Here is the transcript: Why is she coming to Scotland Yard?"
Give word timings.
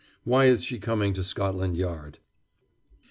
Why 0.23 0.45
is 0.45 0.63
she 0.63 0.79
coming 0.79 1.13
to 1.13 1.23
Scotland 1.23 1.77
Yard?" 1.77 2.17